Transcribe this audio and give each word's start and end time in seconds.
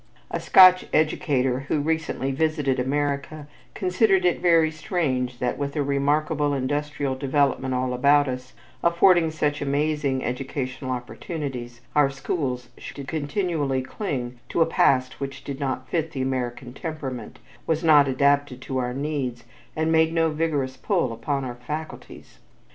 A 0.31 0.39
Scotch 0.39 0.87
educator 0.93 1.59
who 1.67 1.79
recently 1.79 2.31
visited 2.31 2.79
America 2.79 3.47
considered 3.75 4.25
it 4.25 4.41
very 4.41 4.71
strange 4.71 5.37
that 5.37 5.59
with 5.59 5.75
a 5.75 5.83
remarkable 5.83 6.55
industrial 6.55 7.13
development 7.13 7.75
all 7.75 7.93
about 7.93 8.27
us, 8.27 8.53
affording 8.83 9.29
such 9.29 9.61
amazing 9.61 10.23
educational 10.23 10.89
opportunities, 10.89 11.81
our 11.95 12.09
schools 12.09 12.69
should 12.79 13.07
continually 13.07 13.83
cling 13.83 14.39
to 14.49 14.63
a 14.63 14.65
past 14.65 15.19
which 15.19 15.43
did 15.43 15.59
not 15.59 15.87
fit 15.87 16.13
the 16.13 16.21
American 16.23 16.73
temperament, 16.73 17.37
was 17.67 17.83
not 17.83 18.07
adapted 18.07 18.59
to 18.63 18.79
our 18.79 18.95
needs, 18.95 19.43
and 19.75 19.91
made 19.91 20.11
no 20.13 20.31
vigorous 20.31 20.77
pull 20.77 21.13
upon 21.13 21.45
our 21.45 21.59
faculties. 21.67 22.39